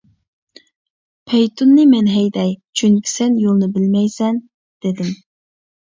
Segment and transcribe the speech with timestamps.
[0.53, 5.13] -پەيتۇننى مەن ھەيدەي، چۈنكى سەن يولنى بىلمەيسەن، -دېدىم.